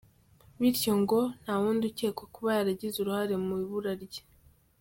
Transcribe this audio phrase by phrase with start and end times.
[0.59, 4.23] Bityo ngo, nta wundi ukekwa kuba yaragize urahare mu ibura rye.